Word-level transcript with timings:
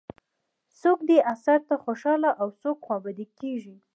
څوک 0.81 0.99
دې 1.09 1.17
اثر 1.33 1.59
ته 1.67 1.75
خوشاله 1.83 2.29
او 2.41 2.47
څوک 2.61 2.77
خوابدي 2.85 3.25
کېږي. 3.39 3.75